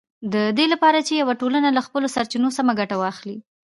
د 0.33 0.35
دې 0.57 0.65
لپاره 0.73 0.99
چې 1.07 1.13
یوه 1.21 1.33
ټولنه 1.41 1.69
له 1.77 1.81
خپلو 1.87 2.07
سرچینو 2.15 2.49
سمه 2.57 2.73
ګټه 2.79 2.95
واخلي 2.99 3.37